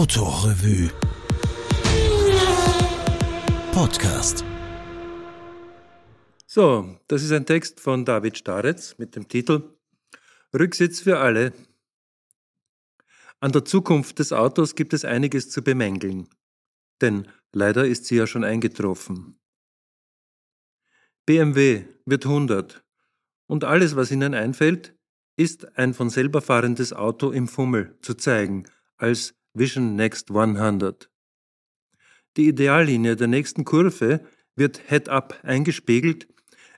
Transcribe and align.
Autorevue 0.00 0.88
Podcast. 3.70 4.46
So, 6.46 6.98
das 7.06 7.22
ist 7.22 7.32
ein 7.32 7.44
Text 7.44 7.80
von 7.80 8.06
David 8.06 8.38
Staretz 8.38 8.96
mit 8.96 9.14
dem 9.14 9.28
Titel 9.28 9.74
Rücksitz 10.54 11.00
für 11.00 11.18
alle. 11.18 11.52
An 13.40 13.52
der 13.52 13.66
Zukunft 13.66 14.20
des 14.20 14.32
Autos 14.32 14.74
gibt 14.74 14.94
es 14.94 15.04
einiges 15.04 15.50
zu 15.50 15.60
bemängeln, 15.60 16.30
denn 17.02 17.28
leider 17.52 17.86
ist 17.86 18.06
sie 18.06 18.16
ja 18.16 18.26
schon 18.26 18.42
eingetroffen. 18.42 19.38
BMW 21.26 21.84
wird 22.06 22.24
100 22.24 22.82
und 23.48 23.64
alles, 23.64 23.96
was 23.96 24.10
Ihnen 24.10 24.32
einfällt, 24.32 24.94
ist 25.36 25.76
ein 25.76 25.92
von 25.92 26.08
selber 26.08 26.40
fahrendes 26.40 26.94
Auto 26.94 27.32
im 27.32 27.46
Fummel 27.46 27.98
zu 28.00 28.14
zeigen 28.14 28.64
als 28.96 29.34
Vision 29.52 29.96
Next 29.96 30.30
100. 30.30 31.10
Die 32.36 32.46
Ideallinie 32.46 33.16
der 33.16 33.26
nächsten 33.26 33.64
Kurve 33.64 34.24
wird 34.54 34.80
Head-up 34.88 35.40
eingespiegelt, 35.42 36.28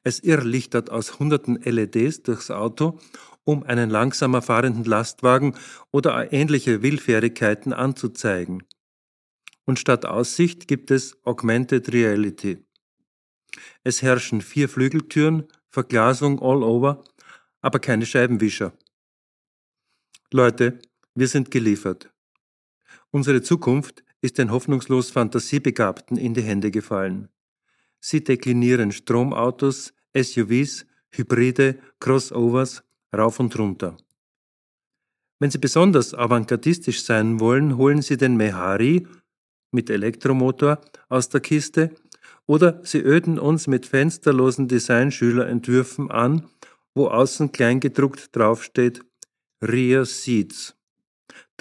es 0.04 0.20
irrlichtert 0.20 0.88
aus 0.88 1.18
hunderten 1.18 1.56
LEDs 1.56 2.22
durchs 2.22 2.50
Auto, 2.50 2.98
um 3.44 3.62
einen 3.62 3.90
langsamer 3.90 4.40
fahrenden 4.40 4.84
Lastwagen 4.84 5.54
oder 5.90 6.32
ähnliche 6.32 6.82
Willfährigkeiten 6.82 7.74
anzuzeigen. 7.74 8.62
Und 9.66 9.78
statt 9.78 10.06
Aussicht 10.06 10.66
gibt 10.66 10.90
es 10.90 11.22
Augmented 11.24 11.92
Reality. 11.92 12.64
Es 13.84 14.00
herrschen 14.00 14.40
vier 14.40 14.70
Flügeltüren, 14.70 15.46
Verglasung 15.68 16.40
all 16.40 16.62
over, 16.62 17.04
aber 17.60 17.80
keine 17.80 18.06
Scheibenwischer. 18.06 18.72
Leute, 20.32 20.78
wir 21.14 21.28
sind 21.28 21.50
geliefert. 21.50 22.11
Unsere 23.10 23.42
Zukunft 23.42 24.04
ist 24.20 24.38
den 24.38 24.50
hoffnungslos 24.50 25.10
Fantasiebegabten 25.10 26.16
in 26.16 26.34
die 26.34 26.42
Hände 26.42 26.70
gefallen. 26.70 27.28
Sie 28.00 28.24
deklinieren 28.24 28.92
Stromautos, 28.92 29.92
SUVs, 30.16 30.86
Hybride, 31.10 31.78
Crossovers 32.00 32.82
rauf 33.14 33.38
und 33.38 33.58
runter. 33.58 33.96
Wenn 35.38 35.50
Sie 35.50 35.58
besonders 35.58 36.14
avantgardistisch 36.14 37.04
sein 37.04 37.40
wollen, 37.40 37.76
holen 37.76 38.00
Sie 38.00 38.16
den 38.16 38.36
Mehari 38.36 39.06
mit 39.72 39.90
Elektromotor 39.90 40.80
aus 41.08 41.28
der 41.28 41.40
Kiste 41.40 41.90
oder 42.46 42.80
Sie 42.84 43.00
öden 43.00 43.38
uns 43.38 43.66
mit 43.66 43.86
fensterlosen 43.86 44.68
Designschülerentwürfen 44.68 46.10
an, 46.10 46.48
wo 46.94 47.08
außen 47.08 47.52
kleingedruckt 47.52 48.34
draufsteht 48.34 49.00
Rear 49.62 50.04
Seats 50.04 50.76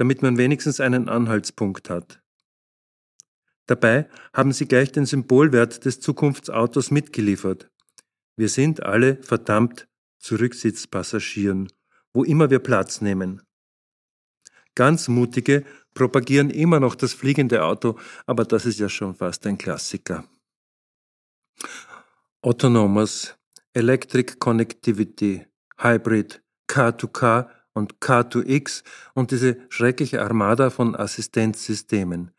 damit 0.02 0.24
man 0.24 0.40
wenigstens 0.40 0.80
einen 0.80 1.10
Anhaltspunkt 1.10 1.92
hat. 1.92 2.24
Dabei 3.68 4.10
haben 4.34 4.52
sie 4.52 4.68
gleich 4.68 4.92
den 4.92 5.06
Symbolwert 5.06 5.86
des 5.86 6.00
Zukunftsautos 6.00 6.90
mitgeliefert. 6.90 7.70
Wir 8.36 8.50
sind 8.50 8.82
alle 8.82 9.22
verdammt 9.22 9.88
Zurücksitzpassagieren, 10.18 11.72
wo 12.14 12.24
immer 12.24 12.50
wir 12.50 12.58
Platz 12.58 13.02
nehmen. 13.02 13.44
Ganz 14.74 15.08
mutige 15.08 15.66
propagieren 15.94 16.50
immer 16.50 16.80
noch 16.80 16.96
das 16.96 17.14
fliegende 17.14 17.64
Auto, 17.64 18.00
aber 18.26 18.44
das 18.44 18.66
ist 18.66 18.80
ja 18.80 18.90
schon 18.90 19.14
fast 19.14 19.46
ein 19.46 19.60
Klassiker. 19.60 20.28
Autonomous, 22.42 23.36
Electric 23.74 24.38
Connectivity, 24.40 25.46
Hybrid, 25.78 26.42
Car-to-Car 26.66 27.52
und 27.74 28.00
K2X 28.00 28.84
und 29.14 29.32
diese 29.32 29.58
schreckliche 29.70 30.22
Armada 30.22 30.70
von 30.70 30.96
Assistenzsystemen. 30.96 32.32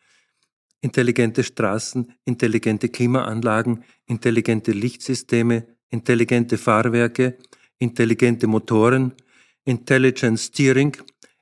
Intelligente 0.81 1.45
Straßen, 1.45 2.13
intelligente 2.25 2.89
Klimaanlagen, 2.89 3.85
intelligente 4.07 4.73
Lichtsysteme, 4.73 5.67
intelligente 5.91 6.59
Fahrwerke, 6.59 7.39
intelligente 7.79 8.47
Motoren, 8.47 9.15
Intelligent 9.65 10.41
Steering, 10.41 10.97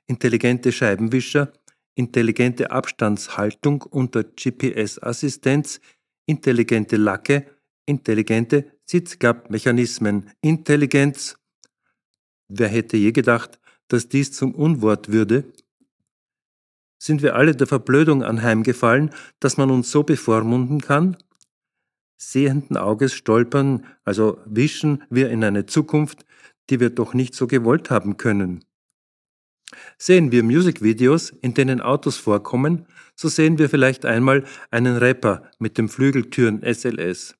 intelligente 0.05 0.71
Scheibenwischer, 0.71 1.51
intelligente 1.95 2.69
Abstandshaltung 2.69 3.81
unter 3.81 4.23
GPS-Assistenz, 4.23 5.81
intelligente 6.27 6.97
Lacke, 6.97 7.47
intelligente 7.85 8.73
Sitzklappmechanismen, 8.85 10.29
Intelligenz. 10.41 11.37
Wer 12.47 12.67
hätte 12.67 12.97
je 12.97 13.11
gedacht, 13.11 13.59
dass 13.91 14.07
dies 14.07 14.31
zum 14.31 14.55
Unwort 14.55 15.11
würde? 15.11 15.43
Sind 16.97 17.21
wir 17.21 17.35
alle 17.35 17.55
der 17.55 17.67
Verblödung 17.67 18.23
anheimgefallen, 18.23 19.09
dass 19.39 19.57
man 19.57 19.69
uns 19.69 19.91
so 19.91 20.03
bevormunden 20.03 20.79
kann? 20.79 21.17
Sehenden 22.15 22.77
Auges 22.77 23.13
stolpern, 23.13 23.85
also 24.05 24.37
wischen 24.45 25.03
wir 25.09 25.29
in 25.29 25.43
eine 25.43 25.65
Zukunft, 25.65 26.25
die 26.69 26.79
wir 26.79 26.91
doch 26.91 27.13
nicht 27.13 27.35
so 27.35 27.47
gewollt 27.47 27.89
haben 27.89 28.17
können. 28.17 28.63
Sehen 29.97 30.31
wir 30.31 30.43
Musikvideos, 30.43 31.31
in 31.31 31.53
denen 31.53 31.81
Autos 31.81 32.17
vorkommen, 32.17 32.85
so 33.15 33.27
sehen 33.27 33.57
wir 33.57 33.69
vielleicht 33.69 34.05
einmal 34.05 34.45
einen 34.69 34.97
Rapper 34.97 35.49
mit 35.59 35.77
dem 35.77 35.89
Flügeltüren 35.89 36.61
SLS. 36.61 37.35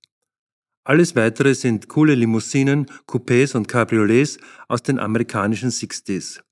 Alles 0.83 1.15
weitere 1.15 1.53
sind 1.53 1.87
coole 1.89 2.15
Limousinen, 2.15 2.87
Coupés 3.07 3.55
und 3.55 3.67
Cabriolets 3.67 4.39
aus 4.67 4.81
den 4.81 4.99
amerikanischen 4.99 5.69
Sixties. 5.69 6.43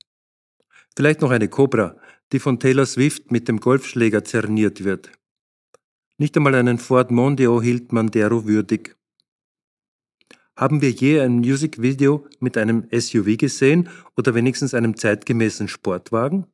Vielleicht 0.94 1.20
noch 1.20 1.30
eine 1.30 1.48
Cobra, 1.48 1.96
die 2.32 2.38
von 2.38 2.60
Taylor 2.60 2.86
Swift 2.86 3.32
mit 3.32 3.48
dem 3.48 3.58
Golfschläger 3.58 4.24
zerniert 4.24 4.84
wird. 4.84 5.10
Nicht 6.16 6.36
einmal 6.36 6.54
einen 6.54 6.78
Ford 6.78 7.10
Mondeo 7.10 7.60
hielt 7.60 7.92
Mandero 7.92 8.46
würdig. 8.46 8.96
Haben 10.56 10.82
wir 10.82 10.90
je 10.90 11.20
ein 11.20 11.38
Musikvideo 11.38 12.26
mit 12.38 12.56
einem 12.58 12.86
SUV 12.92 13.38
gesehen 13.38 13.88
oder 14.16 14.34
wenigstens 14.34 14.74
einem 14.74 14.96
zeitgemäßen 14.96 15.68
Sportwagen? 15.68 16.46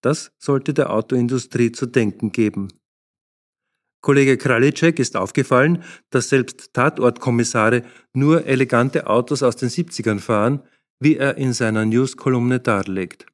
Das 0.00 0.32
sollte 0.38 0.72
der 0.72 0.90
Autoindustrie 0.90 1.70
zu 1.70 1.86
denken 1.86 2.32
geben. 2.32 2.68
Kollege 4.00 4.36
Kralicek 4.36 4.98
ist 4.98 5.16
aufgefallen, 5.16 5.82
dass 6.10 6.28
selbst 6.28 6.72
Tatortkommissare 6.72 7.82
nur 8.12 8.46
elegante 8.46 9.06
Autos 9.08 9.42
aus 9.42 9.56
den 9.56 9.68
70ern 9.68 10.20
fahren, 10.20 10.62
wie 11.00 11.16
er 11.16 11.36
in 11.36 11.52
seiner 11.52 11.84
News-Kolumne 11.84 12.60
darlegt. 12.60 13.26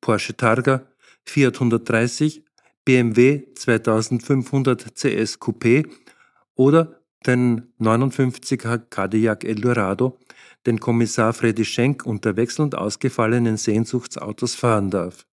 Porsche 0.00 0.36
Targa, 0.36 0.86
Fiat 1.24 1.54
130, 1.54 2.44
BMW 2.84 3.44
2500 3.54 4.94
CS 4.94 5.40
Coupé 5.40 5.86
oder 6.54 7.00
den 7.26 7.72
59er 7.78 8.78
Cadillac 8.78 9.44
Eldorado, 9.44 10.18
den 10.66 10.80
Kommissar 10.80 11.32
Freddy 11.32 11.64
Schenk 11.64 12.04
unter 12.04 12.36
wechselnd 12.36 12.74
ausgefallenen 12.74 13.56
Sehnsuchtsautos 13.56 14.54
fahren 14.54 14.90
darf. 14.90 15.26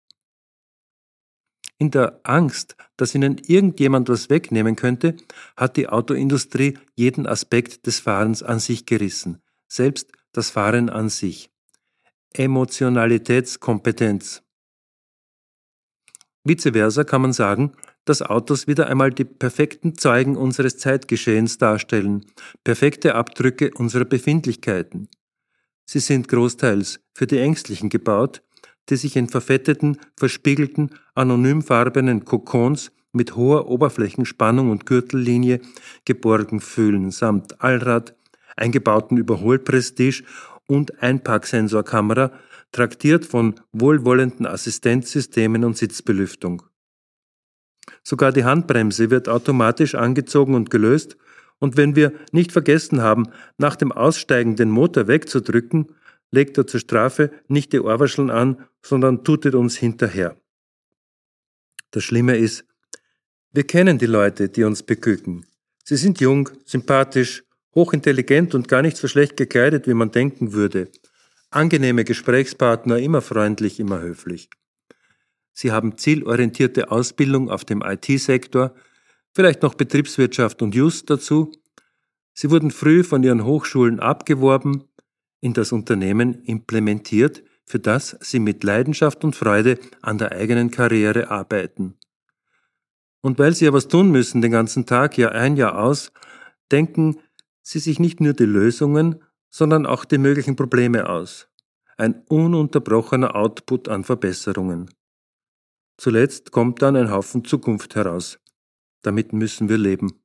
In 1.79 1.91
der 1.93 2.19
Angst, 2.25 2.77
dass 2.97 3.15
ihnen 3.15 3.39
irgendjemand 3.39 4.09
was 4.09 4.31
wegnehmen 4.31 4.75
könnte, 4.75 5.17
hat 5.57 5.77
die 5.77 5.89
Autoindustrie 5.89 6.77
jeden 6.97 7.25
Aspekt 7.27 7.87
des 7.87 8.01
Fahrens 8.01 8.43
an 8.43 8.59
sich 8.59 8.85
gerissen, 8.85 9.41
selbst 9.69 10.11
das 10.33 10.51
Fahren 10.51 10.91
an 10.91 11.09
sich. 11.09 11.51
Emotionalitätskompetenz. 12.33 14.43
Vice 16.43 16.71
versa 16.73 17.05
kann 17.05 17.23
man 17.23 17.33
sagen, 17.33 17.75
dass 18.05 18.23
Autos 18.23 18.67
wieder 18.67 18.89
einmal 18.89 19.11
die 19.11 19.25
perfekten 19.25 19.97
Zeugen 19.97 20.37
unseres 20.37 20.79
Zeitgeschehens 20.79 21.59
darstellen, 21.59 22.25
perfekte 22.65 23.15
Abdrücke 23.15 23.71
unserer 23.75 24.07
Befindlichkeiten. 24.07 25.09
Sie 25.85 26.01
sind 26.01 26.29
großteils 26.29 27.01
für 27.15 27.27
die 27.27 27.39
Ängstlichen 27.39 27.89
gebaut, 27.89 28.43
die 28.89 28.97
sich 28.97 29.17
in 29.17 29.29
verfetteten, 29.29 29.99
verspiegelten, 30.17 30.91
anonymfarbenen 31.15 32.25
Kokons 32.25 32.91
mit 33.13 33.37
hoher 33.37 33.69
Oberflächenspannung 33.69 34.71
und 34.71 34.87
Gürtellinie 34.87 35.61
geborgen 36.05 36.61
fühlen, 36.61 37.11
samt 37.11 37.61
Allrad, 37.63 38.15
eingebauten 38.57 39.17
Überholprestige 39.17 40.25
und 40.67 41.03
Einparksensorkamera, 41.03 42.33
traktiert 42.73 43.25
von 43.25 43.55
wohlwollenden 43.73 44.47
Assistenzsystemen 44.47 45.65
und 45.65 45.77
Sitzbelüftung. 45.77 46.63
Sogar 48.03 48.33
die 48.33 48.45
Handbremse 48.45 49.11
wird 49.11 49.29
automatisch 49.29 49.95
angezogen 49.95 50.55
und 50.55 50.71
gelöst, 50.71 51.17
und 51.61 51.77
wenn 51.77 51.97
wir 51.97 52.13
nicht 52.31 52.53
vergessen 52.53 53.03
haben, 53.03 53.31
nach 53.57 53.75
dem 53.75 53.91
Aussteigen 53.91 54.55
den 54.55 54.71
Motor 54.71 55.09
wegzudrücken, 55.09 55.89
legt 56.31 56.59
er 56.59 56.67
zur 56.67 56.81
Strafe 56.81 57.31
nicht 57.49 57.73
die 57.73 57.81
Ohrwascheln 57.81 58.31
an, 58.31 58.67
sondern 58.83 59.25
tutet 59.25 59.55
uns 59.55 59.77
hinterher. 59.77 60.37
Das 61.91 62.05
Schlimme 62.05 62.37
ist, 62.37 62.65
wir 63.53 63.65
kennen 63.65 63.99
die 63.99 64.07
Leute, 64.07 64.49
die 64.49 64.65
uns 64.65 64.83
beglücken. 64.83 65.47
Sie 65.85 65.97
sind 65.97 66.21
jung, 66.21 66.51
sympathisch, 66.67 67.45
hochintelligent 67.75 68.55
und 68.55 68.69
gar 68.69 68.83
nicht 68.83 68.97
so 68.97 69.09
schlecht 69.09 69.37
gekleidet, 69.37 69.87
wie 69.87 69.95
man 69.95 70.11
denken 70.11 70.53
würde. 70.53 70.91
Angenehme 71.51 72.05
Gesprächspartner, 72.05 72.99
immer 72.99 73.23
freundlich, 73.23 73.81
immer 73.81 74.01
höflich. 74.01 74.51
Sie 75.55 75.73
haben 75.73 75.97
zielorientierte 75.97 76.91
Ausbildung 76.91 77.51
auf 77.51 77.65
dem 77.65 77.83
IT-Sektor, 77.83 78.75
vielleicht 79.33 79.63
noch 79.63 79.75
Betriebswirtschaft 79.75 80.61
und 80.61 80.75
Just 80.75 81.09
dazu. 81.09 81.53
Sie 82.35 82.51
wurden 82.51 82.71
früh 82.71 83.03
von 83.03 83.23
ihren 83.23 83.45
Hochschulen 83.45 83.99
abgeworben, 83.99 84.85
in 85.41 85.53
das 85.53 85.73
Unternehmen 85.73 86.43
implementiert, 86.45 87.43
für 87.65 87.79
das 87.79 88.17
sie 88.21 88.41
mit 88.41 88.65
Leidenschaft 88.65 89.25
und 89.25 89.37
Freude 89.37 89.79
an 90.03 90.19
der 90.19 90.33
eigenen 90.33 90.71
Karriere 90.71 91.31
arbeiten. 91.31 91.99
Und 93.21 93.39
weil 93.39 93.55
sie 93.55 93.67
ja 93.67 93.73
was 93.73 93.89
tun 93.89 94.11
müssen 94.11 94.41
den 94.41 94.53
ganzen 94.53 94.87
Tag, 94.87 95.19
Jahr 95.19 95.33
ein, 95.33 95.57
Jahr 95.57 95.79
aus, 95.79 96.13
denken 96.71 97.19
sie 97.63 97.79
sich 97.79 97.99
nicht 97.99 98.21
nur 98.21 98.33
die 98.33 98.45
Lösungen, 98.45 99.23
sondern 99.51 99.87
auch 99.87 100.05
die 100.05 100.19
möglichen 100.19 100.57
Probleme 100.57 101.09
aus. 101.09 101.49
Ein 101.97 102.23
ununterbrochener 102.29 103.35
Output 103.35 103.89
an 103.89 104.05
Verbesserungen. 104.05 104.91
Zuletzt 105.97 106.53
kommt 106.53 106.81
dann 106.81 106.97
ein 106.97 107.11
Haufen 107.11 107.45
Zukunft 107.45 107.97
heraus. 107.97 108.39
Damit 109.03 109.33
müssen 109.33 109.69
wir 109.69 109.79
leben. 109.79 110.21